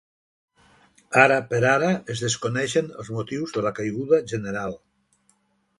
Ara 1.23 1.37
per 1.51 1.59
ara 1.73 1.91
es 2.15 2.25
desconeixen 2.27 2.91
els 3.03 3.13
motius 3.19 3.55
de 3.61 3.67
la 3.69 3.75
caiguda 3.81 4.21
general. 4.35 4.77